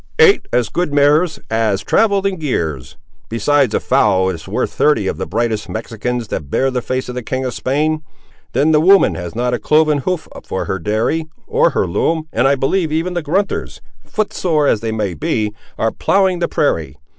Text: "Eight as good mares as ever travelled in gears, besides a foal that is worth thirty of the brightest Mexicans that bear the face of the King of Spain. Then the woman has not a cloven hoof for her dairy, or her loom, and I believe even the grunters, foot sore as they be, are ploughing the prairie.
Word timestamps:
"Eight 0.17 0.47
as 0.51 0.69
good 0.69 0.91
mares 0.91 1.37
as 1.51 1.81
ever 1.81 1.87
travelled 1.87 2.25
in 2.25 2.37
gears, 2.37 2.97
besides 3.29 3.75
a 3.75 3.79
foal 3.79 4.29
that 4.29 4.33
is 4.33 4.47
worth 4.47 4.73
thirty 4.73 5.05
of 5.05 5.17
the 5.17 5.27
brightest 5.27 5.69
Mexicans 5.69 6.29
that 6.29 6.49
bear 6.49 6.71
the 6.71 6.81
face 6.81 7.07
of 7.07 7.13
the 7.13 7.21
King 7.21 7.45
of 7.45 7.53
Spain. 7.53 8.01
Then 8.53 8.71
the 8.71 8.81
woman 8.81 9.13
has 9.13 9.35
not 9.35 9.53
a 9.53 9.59
cloven 9.59 9.99
hoof 9.99 10.27
for 10.43 10.65
her 10.65 10.79
dairy, 10.79 11.27
or 11.45 11.69
her 11.69 11.85
loom, 11.85 12.23
and 12.33 12.47
I 12.47 12.55
believe 12.55 12.91
even 12.91 13.13
the 13.13 13.21
grunters, 13.21 13.79
foot 14.03 14.33
sore 14.33 14.67
as 14.67 14.79
they 14.79 14.89
be, 15.13 15.53
are 15.77 15.91
ploughing 15.91 16.39
the 16.39 16.47
prairie. 16.47 16.97